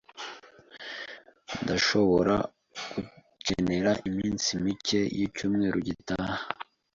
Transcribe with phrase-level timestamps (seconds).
[1.63, 2.35] Ndashobora
[3.31, 6.39] gukenera iminsi mike y'icyumweru gitaha.